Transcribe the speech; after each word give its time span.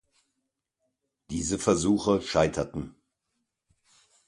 Diese 1.29 1.59
Versuche 1.59 2.21
scheiterten. 2.23 2.95